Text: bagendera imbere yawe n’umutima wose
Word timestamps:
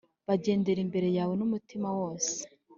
bagendera 0.27 0.79
imbere 0.85 1.07
yawe 1.17 1.33
n’umutima 1.39 1.87
wose 1.99 2.35